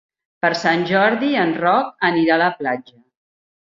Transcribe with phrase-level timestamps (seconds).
[0.45, 3.01] Per Sant Jordi en Roc anirà a la platja.